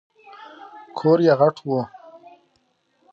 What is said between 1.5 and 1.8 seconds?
و.